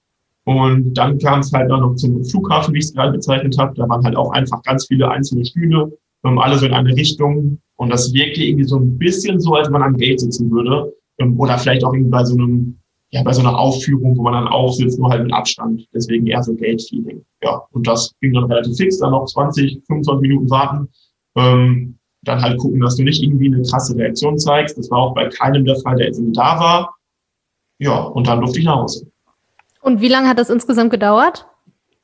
Und 0.45 0.93
dann 0.93 1.17
kam 1.19 1.41
es 1.41 1.51
halt 1.51 1.69
dann 1.69 1.81
noch 1.81 1.95
zum 1.95 2.23
Flughafen, 2.23 2.73
wie 2.73 2.79
ich 2.79 2.85
es 2.85 2.93
gerade 2.93 3.11
bezeichnet 3.11 3.57
habe. 3.57 3.75
Da 3.75 3.87
waren 3.87 4.03
halt 4.03 4.15
auch 4.15 4.31
einfach 4.31 4.61
ganz 4.63 4.87
viele 4.87 5.09
einzelne 5.09 5.45
Stühle, 5.45 5.91
ähm, 6.23 6.39
alle 6.39 6.57
so 6.57 6.65
in 6.65 6.73
eine 6.73 6.95
Richtung. 6.95 7.59
Und 7.75 7.89
das 7.89 8.13
wirkte 8.13 8.41
irgendwie 8.41 8.65
so 8.65 8.77
ein 8.77 8.97
bisschen 8.97 9.39
so, 9.39 9.53
als 9.55 9.69
man 9.69 9.83
am 9.83 9.97
Gate 9.97 10.19
sitzen 10.19 10.49
würde. 10.49 10.93
Ähm, 11.19 11.39
oder 11.39 11.57
vielleicht 11.57 11.83
auch 11.83 11.93
irgendwie 11.93 12.11
bei 12.11 12.23
so 12.23 12.35
einem, 12.35 12.79
ja, 13.11 13.23
bei 13.23 13.33
so 13.33 13.41
einer 13.41 13.57
Aufführung, 13.57 14.17
wo 14.17 14.23
man 14.23 14.33
dann 14.33 14.47
aufsitzt, 14.47 14.97
nur 14.97 15.09
halt 15.09 15.23
mit 15.23 15.33
Abstand. 15.33 15.85
Deswegen 15.93 16.27
eher 16.27 16.41
so 16.41 16.53
Gate-Feeling. 16.55 17.23
Ja, 17.43 17.61
und 17.71 17.85
das 17.85 18.15
ging 18.21 18.33
dann 18.33 18.45
relativ 18.45 18.77
fix, 18.77 18.99
dann 18.99 19.11
noch 19.11 19.25
20, 19.25 19.81
25 19.85 20.21
Minuten 20.21 20.49
warten. 20.49 20.87
Ähm, 21.35 21.97
dann 22.23 22.41
halt 22.41 22.57
gucken, 22.57 22.79
dass 22.79 22.95
du 22.95 23.03
nicht 23.03 23.21
irgendwie 23.21 23.47
eine 23.47 23.63
krasse 23.63 23.97
Reaktion 23.97 24.37
zeigst. 24.37 24.77
Das 24.77 24.89
war 24.91 24.99
auch 24.99 25.13
bei 25.13 25.27
keinem 25.27 25.65
der 25.65 25.75
Fall, 25.77 25.97
der 25.97 26.07
jetzt 26.07 26.19
irgendwie 26.19 26.37
da 26.37 26.59
war. 26.59 26.95
Ja, 27.79 28.01
und 28.03 28.27
dann 28.27 28.39
durfte 28.39 28.59
ich 28.59 28.65
nach 28.65 28.77
Hause. 28.77 29.11
Und 29.81 29.99
wie 29.99 30.07
lange 30.07 30.29
hat 30.29 30.37
das 30.37 30.49
insgesamt 30.49 30.91
gedauert? 30.91 31.47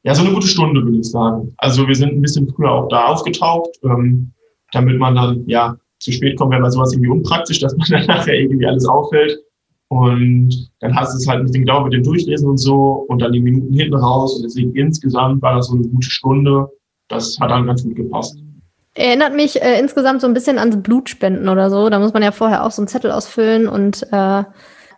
Ja, 0.04 0.14
so 0.14 0.24
eine 0.24 0.34
gute 0.34 0.48
Stunde, 0.48 0.84
würde 0.84 0.98
ich 0.98 1.10
sagen. 1.10 1.54
Also 1.58 1.88
wir 1.88 1.96
sind 1.96 2.14
ein 2.14 2.22
bisschen 2.22 2.50
früher 2.50 2.72
auch 2.72 2.88
da 2.90 3.06
aufgetaucht, 3.06 3.70
ähm, 3.84 4.34
damit 4.72 4.98
man 4.98 5.16
dann, 5.16 5.48
ja, 5.48 5.78
zu 6.00 6.12
spät 6.12 6.38
kommen, 6.38 6.52
wäre 6.52 6.64
bei 6.64 6.70
sowas 6.70 6.94
irgendwie 6.94 7.12
unpraktisch, 7.12 7.60
dass 7.60 7.76
man 7.78 7.88
dann 7.92 8.08
nachher 8.08 8.34
irgendwie 8.34 8.66
alles 8.66 8.86
auffällt. 8.86 9.40
Und 9.90 10.70
dann 10.82 10.96
hast 10.96 11.14
du 11.14 11.18
es 11.18 11.28
halt 11.28 11.40
ein 11.40 11.46
bisschen 11.46 11.62
gedauert 11.62 11.86
mit 11.86 11.94
dem 11.94 12.04
Durchlesen 12.04 12.50
und 12.50 12.58
so 12.58 13.06
und 13.08 13.22
dann 13.22 13.32
die 13.32 13.40
Minuten 13.40 13.74
hinten 13.74 13.96
raus. 13.96 14.36
Und 14.36 14.44
deswegen 14.44 14.76
insgesamt 14.76 15.42
war 15.42 15.56
das 15.56 15.68
so 15.68 15.76
eine 15.76 15.88
gute 15.88 16.10
Stunde. 16.10 16.68
Das 17.08 17.38
hat 17.40 17.52
dann 17.52 17.66
ganz 17.66 17.84
gut 17.84 17.96
gepasst. 17.96 18.38
Erinnert 18.96 19.36
mich 19.36 19.62
äh, 19.62 19.80
insgesamt 19.80 20.22
so 20.22 20.28
ein 20.28 20.34
bisschen 20.34 20.58
an 20.58 20.84
Blutspenden 20.84 21.48
oder 21.48 21.70
so. 21.70 21.90
Da 21.90 22.00
muss 22.00 22.14
man 22.14 22.24
ja 22.24 22.32
vorher 22.32 22.66
auch 22.66 22.72
so 22.72 22.82
einen 22.82 22.88
Zettel 22.88 23.12
ausfüllen 23.12 23.68
und 23.68 24.06
äh, 24.12 24.44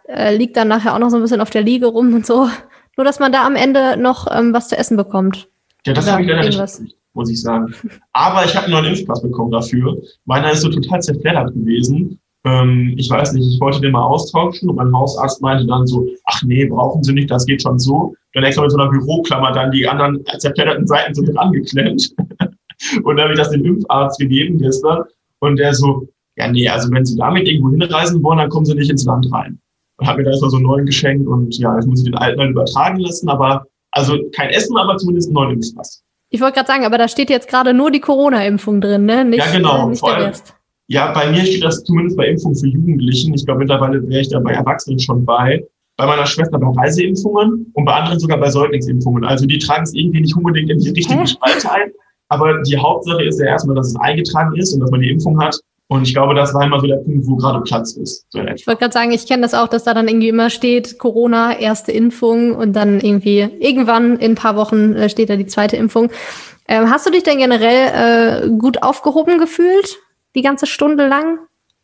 äh, 0.08 0.36
liegt 0.36 0.58
dann 0.58 0.70
nachher 0.70 0.96
auch 0.96 1.00
noch 1.00 1.10
so 1.10 1.18
ein 1.18 1.22
bisschen 1.22 1.42
auf 1.42 1.50
der 1.50 1.62
Liege 1.62 1.88
rum 1.88 2.14
und 2.14 2.26
so. 2.26 2.48
Nur, 2.98 3.06
dass 3.06 3.20
man 3.20 3.32
da 3.32 3.46
am 3.46 3.56
Ende 3.56 3.96
noch 3.98 4.28
ähm, 4.32 4.54
was 4.54 4.70
zu 4.70 4.78
essen 4.78 4.98
bekommt. 4.98 5.48
Ja, 5.86 5.94
das 5.94 6.10
habe 6.10 6.24
ich 6.24 6.28
leider 6.28 6.44
irgendwas. 6.44 6.80
nicht 6.80 7.00
muss 7.14 7.30
ich 7.30 7.42
sagen. 7.42 7.74
Aber 8.14 8.46
ich 8.46 8.56
habe 8.56 8.66
einen 8.66 8.74
neuen 8.74 8.86
Impfpass 8.86 9.22
bekommen 9.22 9.52
dafür. 9.52 10.02
Meiner 10.26 10.52
ist 10.52 10.62
so 10.62 10.70
total 10.70 11.02
zerfleddert 11.02 11.54
gewesen. 11.54 12.20
Ähm, 12.46 12.94
ich 12.98 13.10
weiß 13.10 13.34
nicht, 13.34 13.54
ich 13.54 13.60
wollte 13.60 13.82
den 13.82 13.92
mal 13.92 14.04
austauschen 14.04 14.70
und 14.70 14.76
mein 14.78 14.94
Hausarzt 14.94 15.42
meinte 15.42 15.66
dann 15.68 15.86
so, 15.86 16.08
ach 16.26 16.42
nee, 16.44 16.66
brauchen 16.66 17.04
Sie 17.04 17.14
nicht, 17.14 17.30
das 17.30 17.46
geht 17.46 17.62
schon 17.62 17.80
so. 17.80 18.16
Dann 18.34 18.44
extra 18.44 18.62
mit 18.62 18.72
so 18.72 18.78
einer 18.78 18.90
Büroklammer 18.90 19.52
dann 19.52 19.72
die 19.72 19.88
anderen 19.88 20.24
zerfledderten 20.38 20.88
Seiten 20.88 21.14
so 21.14 21.22
mit 21.22 21.38
angeklemmt. 21.38 22.14
und 23.04 23.16
dann 23.16 23.24
habe 23.24 23.34
ich 23.34 23.40
das 23.40 23.50
dem 23.50 23.66
Impfarzt 23.66 24.20
gegeben 24.20 24.58
gestern 24.60 25.04
und 25.40 25.58
der 25.58 25.74
so, 25.74 26.08
ja 26.38 26.50
nee, 26.50 26.70
also 26.70 26.90
wenn 26.92 27.06
Sie 27.06 27.18
damit 27.18 27.48
irgendwo 27.48 27.72
hinreisen 27.72 28.24
wollen, 28.24 28.38
dann 28.38 28.50
kommen 28.50 28.66
Sie 28.66 28.76
nicht 28.76 28.90
ins 28.90 29.06
Land 29.06 29.28
rein. 29.32 29.60
Und 29.98 30.08
hat 30.08 30.18
mir 30.18 30.24
da 30.24 30.30
erstmal 30.30 30.52
so 30.52 30.58
einen 30.58 30.66
neuen 30.66 30.86
geschenkt 30.86 31.28
und 31.28 31.58
ja, 31.58 31.76
jetzt 31.76 31.88
muss 31.88 32.00
ich 32.00 32.06
den 32.06 32.16
alten 32.16 32.40
halt 32.40 32.52
übertragen 32.52 33.00
lassen, 33.00 33.28
aber 33.28 33.66
also 33.92 34.18
kein 34.34 34.50
Essen, 34.50 34.78
aber 34.78 34.96
zumindest 34.96 35.28
einen 35.28 35.34
neuen 35.34 35.52
Impfpass. 35.56 36.04
Ich 36.30 36.40
wollte 36.40 36.56
gerade 36.56 36.68
sagen, 36.68 36.86
aber 36.86 36.98
da 36.98 37.08
steht 37.08 37.30
jetzt 37.30 37.50
gerade 37.50 37.74
nur 37.74 37.92
die 37.92 38.00
Corona-Impfung 38.00 38.82
drin, 38.82 39.06
ne? 39.06 39.26
Nicht, 39.26 39.44
ja, 39.46 39.52
genau. 39.52 39.88
Äh, 39.88 39.90
nicht 39.90 40.06
der 40.06 40.28
Rest. 40.28 40.56
Ja, 40.90 41.12
bei 41.12 41.32
mir 41.32 41.46
steht 41.46 41.64
das 41.64 41.84
zumindest 41.84 42.18
bei 42.18 42.28
Impfung 42.28 42.56
für 42.56 42.66
Jugendlichen. 42.66 43.34
Ich 43.36 43.46
glaube, 43.46 43.60
mittlerweile 43.60 44.02
wäre 44.10 44.22
ich 44.22 44.30
da 44.30 44.40
bei 44.40 44.54
Erwachsenen 44.54 45.00
schon 45.00 45.24
bei. 45.24 45.64
bei 45.98 46.06
meiner 46.08 46.26
Schwester 46.26 46.58
bei 46.58 46.68
Reiseimpfungen 46.82 47.72
und 47.74 47.86
bei 47.86 47.94
anderen 47.94 48.20
sogar 48.20 48.40
bei 48.40 48.50
Säuglingsimpfungen. 48.50 49.24
Also 49.24 49.46
die 49.46 49.60
tragen 49.60 49.84
es 49.84 49.94
irgendwie 49.94 50.22
nicht 50.22 50.36
unbedingt 50.36 50.72
in 50.72 50.80
die 50.80 50.90
richtige 50.90 51.28
Spalte 51.28 51.72
ein. 51.72 51.92
Aber 52.30 52.62
die 52.64 52.78
Hauptsache 52.78 53.24
ist 53.24 53.40
ja 53.40 53.48
erstmal, 53.48 53.76
dass 53.76 53.90
es 53.90 53.96
eingetragen 53.98 54.56
ist 54.56 54.74
und 54.74 54.80
dass 54.80 54.90
man 54.90 55.02
die 55.02 55.12
Impfung 55.12 55.40
hat. 55.40 55.60
Und 55.90 56.08
ich 56.08 56.14
glaube, 56.14 56.34
das 56.34 56.54
war 56.56 56.66
immer 56.66 56.80
so 56.80 56.88
der 56.88 56.98
Punkt, 56.98 57.28
wo 57.28 57.36
gerade 57.36 57.62
Platz 57.62 57.94
ist. 57.94 58.26
So 58.30 58.40
ich 58.40 58.66
wollte 58.66 58.80
gerade 58.80 58.94
sagen, 58.94 59.12
ich 59.12 59.28
kenne 59.28 59.44
das 59.44 59.54
auch, 59.54 59.68
dass 59.68 59.84
da 59.84 59.94
dann 59.94 60.08
irgendwie 60.08 60.30
immer 60.30 60.50
steht, 60.50 60.98
Corona, 60.98 61.60
erste 61.60 61.92
Impfung 61.92 62.56
und 62.56 62.74
dann 62.74 63.00
irgendwie 63.00 63.48
irgendwann 63.60 64.18
in 64.18 64.32
ein 64.32 64.36
paar 64.36 64.56
Wochen 64.56 64.96
äh, 64.96 65.10
steht 65.10 65.30
da 65.30 65.36
die 65.36 65.48
zweite 65.48 65.78
Impfung. 65.78 66.10
Ähm, 66.68 66.90
hast 66.90 67.06
du 67.06 67.12
dich 67.12 67.24
denn 67.24 67.38
generell 67.38 68.46
äh, 68.46 68.50
gut 68.58 68.82
aufgehoben 68.82 69.38
gefühlt, 69.38 70.00
die 70.36 70.42
ganze 70.42 70.66
Stunde 70.66 71.08
lang? 71.08 71.40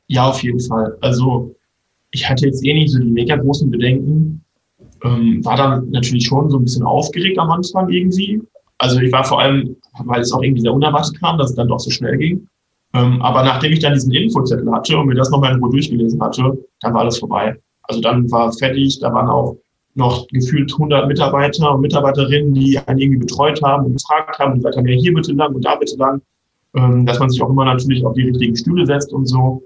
Ja, 0.07 0.29
auf 0.29 0.43
jeden 0.43 0.59
Fall. 0.59 0.97
Also 1.01 1.55
ich 2.11 2.29
hatte 2.29 2.45
jetzt 2.45 2.63
eh 2.65 2.73
nicht 2.73 2.91
so 2.91 2.99
die 2.99 3.09
mega 3.09 3.35
großen 3.35 3.69
Bedenken. 3.69 4.43
Ähm, 5.03 5.43
war 5.43 5.57
dann 5.57 5.89
natürlich 5.89 6.25
schon 6.25 6.49
so 6.49 6.57
ein 6.57 6.63
bisschen 6.63 6.85
aufgeregt 6.85 7.37
am 7.39 7.51
Anfang 7.51 7.89
irgendwie. 7.89 8.41
Also 8.77 8.99
ich 8.99 9.11
war 9.11 9.23
vor 9.23 9.41
allem, 9.41 9.75
weil 10.05 10.21
es 10.21 10.31
auch 10.31 10.41
irgendwie 10.41 10.61
sehr 10.61 10.73
unerwartet 10.73 11.19
kam, 11.19 11.37
dass 11.37 11.51
es 11.51 11.55
dann 11.55 11.67
doch 11.67 11.79
so 11.79 11.89
schnell 11.89 12.17
ging. 12.17 12.47
Ähm, 12.93 13.21
aber 13.21 13.43
nachdem 13.43 13.73
ich 13.73 13.79
dann 13.79 13.93
diesen 13.93 14.13
Infozettel 14.13 14.71
hatte 14.71 14.97
und 14.97 15.07
mir 15.07 15.15
das 15.15 15.29
nochmal 15.29 15.53
in 15.53 15.59
Ruhe 15.59 15.71
durchgelesen 15.71 16.21
hatte, 16.21 16.57
dann 16.81 16.93
war 16.93 17.01
alles 17.01 17.19
vorbei. 17.19 17.55
Also 17.83 18.01
dann 18.01 18.29
war 18.31 18.51
fertig, 18.53 18.99
da 18.99 19.13
waren 19.13 19.27
auch 19.27 19.57
noch 19.95 20.27
gefühlt 20.27 20.71
100 20.71 21.07
Mitarbeiter 21.07 21.73
und 21.73 21.81
Mitarbeiterinnen, 21.81 22.53
die 22.53 22.77
einen 22.79 22.99
irgendwie 22.99 23.19
betreut 23.19 23.61
haben 23.63 23.85
und 23.85 23.93
gefragt 23.93 24.39
haben 24.39 24.53
und 24.53 24.57
gesagt 24.59 24.77
haben, 24.77 24.87
ja, 24.87 24.95
hier 24.95 25.13
bitte 25.13 25.33
lang 25.33 25.53
und 25.55 25.63
da 25.65 25.75
bitte 25.75 25.97
lang, 25.97 26.21
ähm, 26.75 27.05
dass 27.05 27.19
man 27.19 27.29
sich 27.29 27.41
auch 27.41 27.49
immer 27.49 27.65
natürlich 27.65 28.05
auf 28.05 28.13
die 28.13 28.23
richtigen 28.23 28.55
Stühle 28.55 28.85
setzt 28.85 29.13
und 29.13 29.25
so. 29.25 29.63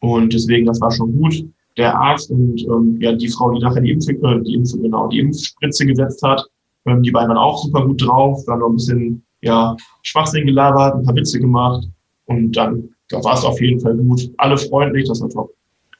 Und 0.00 0.32
deswegen, 0.32 0.66
das 0.66 0.80
war 0.80 0.90
schon 0.90 1.16
gut. 1.16 1.44
Der 1.76 1.96
Arzt 1.96 2.30
und 2.30 2.60
ähm, 2.62 2.98
ja, 3.00 3.12
die 3.12 3.28
Frau, 3.28 3.52
die 3.52 3.60
nachher 3.60 3.80
die 3.80 3.92
Impfung, 3.92 4.16
äh, 4.24 4.42
die 4.42 4.54
Impfung, 4.54 4.82
genau, 4.82 5.08
die 5.08 5.20
Impfspritze 5.20 5.86
gesetzt 5.86 6.22
hat, 6.22 6.44
ähm, 6.86 7.02
die 7.02 7.10
beiden 7.10 7.28
waren 7.28 7.38
auch 7.38 7.62
super 7.62 7.86
gut 7.86 8.04
drauf, 8.04 8.42
da 8.46 8.56
noch 8.56 8.70
ein 8.70 8.76
bisschen 8.76 9.22
ja, 9.42 9.76
Schwachsinn 10.02 10.46
gelabert, 10.46 10.96
ein 10.96 11.04
paar 11.04 11.14
Witze 11.14 11.38
gemacht. 11.38 11.86
Und 12.26 12.56
dann 12.56 12.90
da 13.10 13.22
war 13.24 13.34
es 13.34 13.44
auf 13.44 13.60
jeden 13.60 13.80
Fall 13.80 13.96
gut. 13.96 14.30
Alle 14.38 14.56
freundlich, 14.56 15.08
das 15.08 15.20
war 15.20 15.28
top. 15.28 15.52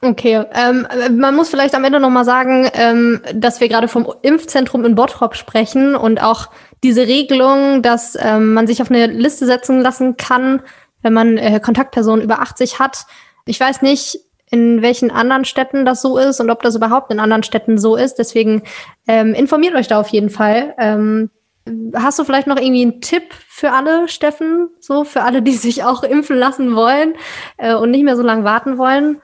Okay, 0.03 0.43
ähm, 0.53 0.87
man 1.15 1.35
muss 1.35 1.49
vielleicht 1.49 1.75
am 1.75 1.83
Ende 1.83 1.99
nochmal 1.99 2.25
sagen, 2.25 2.67
ähm, 2.73 3.21
dass 3.35 3.61
wir 3.61 3.69
gerade 3.69 3.87
vom 3.87 4.11
Impfzentrum 4.23 4.83
in 4.83 4.95
Bottrop 4.95 5.35
sprechen 5.35 5.95
und 5.95 6.23
auch 6.23 6.49
diese 6.83 7.05
Regelung, 7.05 7.83
dass 7.83 8.17
ähm, 8.19 8.53
man 8.53 8.65
sich 8.65 8.81
auf 8.81 8.89
eine 8.89 9.05
Liste 9.05 9.45
setzen 9.45 9.79
lassen 9.79 10.17
kann, 10.17 10.63
wenn 11.03 11.13
man 11.13 11.37
äh, 11.37 11.59
Kontaktpersonen 11.59 12.23
über 12.23 12.39
80 12.39 12.79
hat. 12.79 13.05
Ich 13.45 13.59
weiß 13.59 13.83
nicht, 13.83 14.19
in 14.49 14.81
welchen 14.81 15.11
anderen 15.11 15.45
Städten 15.45 15.85
das 15.85 16.01
so 16.01 16.17
ist 16.17 16.39
und 16.39 16.49
ob 16.49 16.63
das 16.63 16.75
überhaupt 16.75 17.11
in 17.11 17.19
anderen 17.19 17.43
Städten 17.43 17.77
so 17.77 17.95
ist. 17.95 18.15
Deswegen 18.15 18.63
ähm, 19.07 19.35
informiert 19.35 19.75
euch 19.75 19.87
da 19.87 19.99
auf 19.99 20.09
jeden 20.09 20.31
Fall. 20.31 20.73
Ähm, 20.79 21.29
Hast 21.93 22.17
du 22.17 22.23
vielleicht 22.23 22.47
noch 22.47 22.57
irgendwie 22.57 22.81
einen 22.81 23.01
Tipp 23.01 23.35
für 23.47 23.71
alle, 23.71 24.07
Steffen? 24.07 24.69
So, 24.79 25.03
für 25.03 25.21
alle, 25.21 25.43
die 25.43 25.51
sich 25.53 25.83
auch 25.83 26.03
impfen 26.03 26.37
lassen 26.37 26.75
wollen 26.75 27.13
äh, 27.57 27.75
und 27.75 27.91
nicht 27.91 28.03
mehr 28.03 28.17
so 28.17 28.23
lange 28.23 28.43
warten 28.43 28.77
wollen? 28.77 29.21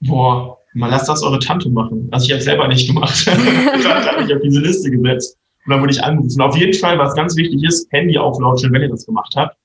Boah, 0.00 0.58
mal 0.74 0.90
lasst 0.90 1.08
das 1.08 1.22
eure 1.22 1.38
Tante 1.38 1.70
machen. 1.70 2.08
Also 2.10 2.26
ich 2.26 2.32
habe 2.32 2.42
selber 2.42 2.68
nicht 2.68 2.86
gemacht. 2.86 3.14
ich 3.26 3.86
habe 3.86 4.22
mich 4.22 4.34
auf 4.34 4.42
diese 4.42 4.60
Liste 4.60 4.90
gesetzt. 4.90 5.36
Und 5.64 5.72
dann 5.72 5.80
wurde 5.80 5.92
ich 5.92 6.02
angerufen. 6.02 6.40
Auf 6.40 6.56
jeden 6.56 6.74
Fall, 6.74 6.98
was 6.98 7.14
ganz 7.14 7.36
wichtig 7.36 7.62
ist, 7.64 7.90
Handy 7.90 8.18
auf 8.18 8.38
laut 8.38 8.58
stellen, 8.58 8.74
wenn 8.74 8.82
ihr 8.82 8.90
das 8.90 9.06
gemacht 9.06 9.32
habt. 9.36 9.56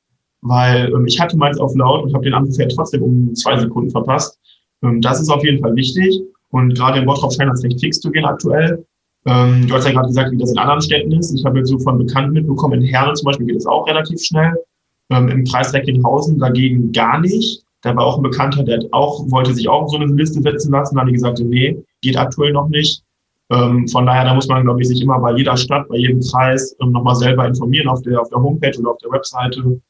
Weil 0.41 0.89
ähm, 0.93 1.05
ich 1.07 1.19
hatte 1.19 1.35
meins 1.35 1.59
auf 1.59 1.75
laut 1.75 2.03
und 2.03 2.13
habe 2.13 2.23
den 2.23 2.33
Anruf 2.33 2.57
ja 2.57 2.67
trotzdem 2.67 3.03
um 3.03 3.35
zwei 3.35 3.59
Sekunden 3.59 3.89
verpasst. 3.89 4.39
Ähm, 4.81 5.01
das 5.01 5.19
ist 5.19 5.29
auf 5.29 5.43
jeden 5.43 5.61
Fall 5.61 5.75
wichtig. 5.75 6.21
Und 6.51 6.73
gerade 6.75 6.99
in 6.99 7.05
Bottrop 7.05 7.33
scheint 7.33 7.51
das 7.51 7.63
recht 7.63 7.79
fix 7.79 7.99
zu 7.99 8.09
gehen 8.11 8.25
aktuell. 8.25 8.85
Ähm, 9.25 9.67
du 9.67 9.75
hast 9.75 9.85
ja 9.85 9.91
gerade 9.91 10.07
gesagt, 10.07 10.31
wie 10.31 10.37
das 10.37 10.51
in 10.51 10.57
anderen 10.57 10.81
Städten 10.81 11.11
ist. 11.11 11.33
Ich 11.33 11.43
habe 11.45 11.59
jetzt 11.59 11.69
so 11.69 11.77
von 11.79 11.97
Bekannten 11.97 12.31
mitbekommen, 12.31 12.81
in 12.81 12.87
Herne 12.87 13.13
zum 13.13 13.25
Beispiel 13.25 13.47
geht 13.47 13.57
es 13.57 13.65
auch 13.65 13.85
relativ 13.87 14.21
schnell. 14.21 14.53
Ähm, 15.11 15.27
Im 15.27 15.43
Kreis 15.43 15.73
Recklinghausen 15.73 16.39
dagegen 16.39 16.91
gar 16.91 17.19
nicht. 17.19 17.63
Da 17.81 17.95
war 17.95 18.05
auch 18.05 18.17
ein 18.17 18.23
Bekannter, 18.23 18.63
der 18.63 18.79
auch, 18.91 19.29
wollte 19.31 19.53
sich 19.53 19.69
auch 19.69 19.87
so 19.87 19.97
eine 19.97 20.13
Liste 20.13 20.41
setzen 20.41 20.71
lassen. 20.71 20.95
Dann 20.95 21.01
haben 21.01 21.07
die 21.07 21.13
gesagt, 21.13 21.39
nee, 21.39 21.77
geht 22.01 22.17
aktuell 22.17 22.51
noch 22.51 22.67
nicht. 22.67 23.03
Ähm, 23.51 23.87
von 23.87 24.05
daher, 24.05 24.25
da 24.25 24.35
muss 24.35 24.47
man, 24.47 24.63
glaube 24.63 24.81
ich, 24.81 24.87
sich 24.87 25.01
immer 25.01 25.19
bei 25.19 25.33
jeder 25.35 25.57
Stadt, 25.57 25.87
bei 25.89 25.97
jedem 25.97 26.19
Kreis 26.19 26.75
ähm, 26.81 26.91
nochmal 26.91 27.15
selber 27.15 27.47
informieren 27.47 27.87
auf 27.87 28.01
der, 28.01 28.21
auf 28.21 28.29
der 28.29 28.41
Homepage 28.41 28.77
oder 28.79 28.91
auf 28.91 28.97
der 28.97 29.11
Webseite 29.11 29.81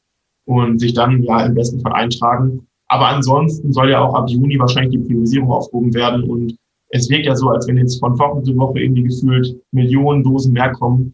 und 0.46 0.79
sich 0.79 0.93
dann 0.93 1.22
ja 1.24 1.46
im 1.46 1.55
besten 1.55 1.79
Fall 1.81 1.93
eintragen. 1.93 2.65
Aber 2.88 3.08
ansonsten 3.08 3.72
soll 3.74 3.89
ja 3.89 4.01
auch 4.01 4.13
ab 4.13 4.29
Juni 4.29 4.58
wahrscheinlich 4.58 4.91
die 4.91 5.08
Priorisierung 5.08 5.51
aufgehoben 5.51 5.93
werden 5.93 6.24
und 6.24 6.55
es 6.89 7.10
wirkt 7.10 7.25
ja 7.25 7.36
so, 7.36 7.50
als 7.50 7.67
wenn 7.67 7.77
jetzt 7.77 8.00
von 8.00 8.17
Woche 8.17 8.41
zu 8.43 8.58
Woche 8.58 8.79
irgendwie 8.79 9.03
gefühlt 9.03 9.55
Millionen 9.72 10.24
Dosen 10.24 10.53
mehr 10.53 10.72
kommen. 10.72 11.13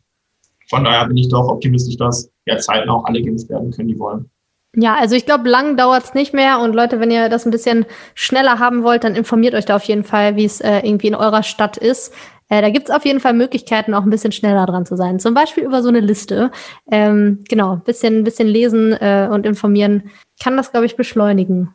Von 0.69 0.85
daher 0.85 1.07
bin 1.07 1.17
ich 1.17 1.27
doch 1.29 1.49
optimistisch, 1.49 1.97
dass 1.97 2.31
ja 2.45 2.57
zeitnah 2.57 2.93
auch 2.93 3.05
alle 3.05 3.21
geimpft 3.21 3.49
werden 3.49 3.71
können, 3.71 3.89
die 3.89 3.99
wollen. 3.99 4.29
Ja, 4.75 4.95
also 4.95 5.15
ich 5.15 5.25
glaube, 5.25 5.49
lang 5.49 5.77
dauert's 5.77 6.13
nicht 6.13 6.33
mehr. 6.33 6.59
Und 6.59 6.75
Leute, 6.75 6.99
wenn 6.99 7.11
ihr 7.11 7.29
das 7.29 7.45
ein 7.45 7.51
bisschen 7.51 7.85
schneller 8.13 8.59
haben 8.59 8.83
wollt, 8.83 9.03
dann 9.03 9.15
informiert 9.15 9.53
euch 9.53 9.65
da 9.65 9.75
auf 9.75 9.83
jeden 9.83 10.03
Fall, 10.03 10.35
wie 10.35 10.45
es 10.45 10.61
äh, 10.61 10.79
irgendwie 10.79 11.07
in 11.07 11.15
eurer 11.15 11.43
Stadt 11.43 11.77
ist. 11.77 12.13
Äh, 12.49 12.61
da 12.61 12.69
gibt's 12.69 12.91
auf 12.91 13.05
jeden 13.05 13.19
Fall 13.19 13.33
Möglichkeiten, 13.33 13.93
auch 13.93 14.03
ein 14.03 14.09
bisschen 14.09 14.31
schneller 14.31 14.65
dran 14.65 14.85
zu 14.85 14.95
sein. 14.95 15.19
Zum 15.19 15.33
Beispiel 15.33 15.63
über 15.63 15.81
so 15.81 15.89
eine 15.89 15.99
Liste. 15.99 16.51
Ähm, 16.91 17.43
genau, 17.49 17.77
bisschen, 17.77 18.23
bisschen 18.23 18.47
lesen 18.47 18.93
äh, 18.93 19.27
und 19.31 19.45
informieren 19.45 20.11
kann 20.41 20.57
das, 20.57 20.71
glaube 20.71 20.85
ich, 20.85 20.95
beschleunigen. 20.95 21.74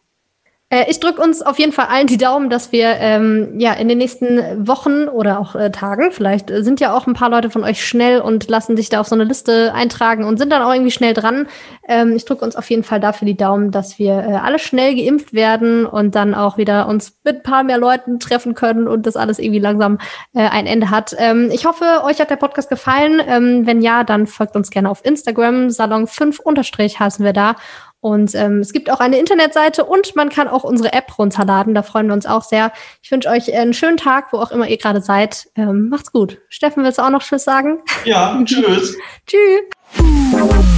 Äh, 0.71 0.89
ich 0.89 1.01
drücke 1.01 1.21
uns 1.21 1.43
auf 1.43 1.59
jeden 1.59 1.73
Fall 1.73 1.87
allen 1.87 2.07
die 2.07 2.17
Daumen, 2.17 2.49
dass 2.49 2.71
wir 2.71 2.97
ähm, 2.99 3.59
ja 3.59 3.73
in 3.73 3.89
den 3.89 3.99
nächsten 3.99 4.67
Wochen 4.67 5.09
oder 5.09 5.41
auch 5.41 5.57
äh, 5.57 5.71
Tagen, 5.71 6.13
vielleicht 6.13 6.51
äh, 6.51 6.63
sind 6.63 6.81
ja 6.81 6.97
auch 6.97 7.07
ein 7.07 7.15
paar 7.15 7.29
Leute 7.29 7.51
von 7.51 7.65
euch 7.65 7.85
schnell 7.85 8.21
und 8.21 8.49
lassen 8.49 8.77
sich 8.77 8.89
da 8.89 9.01
auf 9.01 9.09
so 9.09 9.17
eine 9.17 9.25
Liste 9.25 9.75
eintragen 9.75 10.25
und 10.25 10.39
sind 10.39 10.51
dann 10.51 10.63
auch 10.63 10.73
irgendwie 10.73 10.93
schnell 10.93 11.13
dran. 11.13 11.49
Ähm, 11.89 12.15
ich 12.15 12.25
drücke 12.25 12.45
uns 12.45 12.55
auf 12.55 12.71
jeden 12.71 12.85
Fall 12.85 13.01
dafür 13.01 13.27
die 13.27 13.37
Daumen, 13.37 13.73
dass 13.73 13.99
wir 13.99 14.13
äh, 14.13 14.37
alle 14.37 14.61
schnell 14.61 14.95
geimpft 14.95 15.33
werden 15.33 15.87
und 15.87 16.15
dann 16.15 16.35
auch 16.35 16.57
wieder 16.57 16.87
uns 16.87 17.19
mit 17.25 17.37
ein 17.39 17.43
paar 17.43 17.65
mehr 17.65 17.79
Leuten 17.79 18.21
treffen 18.21 18.55
können 18.55 18.87
und 18.87 19.07
das 19.07 19.17
alles 19.17 19.41
irgendwie 19.41 19.59
langsam 19.59 19.99
äh, 20.35 20.49
ein 20.49 20.67
Ende 20.67 20.91
hat. 20.91 21.17
Ähm, 21.19 21.51
ich 21.53 21.67
hoffe, 21.67 22.03
euch 22.05 22.21
hat 22.21 22.31
der 22.31 22.37
Podcast 22.37 22.71
gefallen. 22.71 23.21
Ähm, 23.27 23.67
wenn 23.67 23.83
ja, 23.83 24.05
dann 24.05 24.29
folgt 24.29 24.55
uns 24.55 24.71
gerne 24.71 24.89
auf 24.89 25.05
Instagram. 25.05 25.71
Salon 25.71 26.07
5 26.07 26.39
unterstrich 26.39 27.01
heißen 27.01 27.25
wir 27.25 27.33
da. 27.33 27.57
Und 28.01 28.35
ähm, 28.35 28.61
es 28.61 28.73
gibt 28.73 28.91
auch 28.91 29.01
eine 29.01 29.19
Internetseite 29.19 29.85
und 29.85 30.17
man 30.17 30.31
kann 30.31 30.49
auch 30.49 30.65
unsere 30.65 30.93
App 30.93 31.19
runterladen. 31.19 31.75
Da 31.75 31.83
freuen 31.83 32.07
wir 32.07 32.15
uns 32.15 32.27
auch 32.27 32.43
sehr. 32.43 32.73
Ich 33.03 33.11
wünsche 33.11 33.29
euch 33.29 33.55
einen 33.55 33.75
schönen 33.75 33.99
Tag, 33.99 34.33
wo 34.33 34.39
auch 34.39 34.51
immer 34.51 34.67
ihr 34.67 34.79
gerade 34.79 35.03
seid. 35.03 35.49
Ähm, 35.55 35.91
macht's 35.91 36.11
gut. 36.11 36.39
Steffen, 36.49 36.83
willst 36.83 36.99
du 36.99 37.03
auch 37.03 37.11
noch 37.11 37.23
Tschüss 37.23 37.45
sagen? 37.45 37.81
Ja, 38.05 38.41
tschüss. 38.45 38.97
tschüss. 39.27 40.71